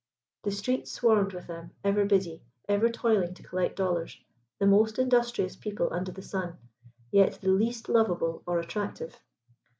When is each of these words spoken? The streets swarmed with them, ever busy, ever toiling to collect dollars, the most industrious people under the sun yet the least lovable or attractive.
The 0.41 0.49
streets 0.49 0.89
swarmed 0.91 1.31
with 1.31 1.45
them, 1.45 1.75
ever 1.83 2.05
busy, 2.05 2.41
ever 2.67 2.89
toiling 2.89 3.35
to 3.35 3.43
collect 3.43 3.75
dollars, 3.75 4.19
the 4.57 4.65
most 4.65 4.97
industrious 4.97 5.55
people 5.55 5.89
under 5.93 6.11
the 6.11 6.23
sun 6.23 6.57
yet 7.11 7.39
the 7.39 7.49
least 7.51 7.87
lovable 7.87 8.41
or 8.47 8.57
attractive. 8.57 9.21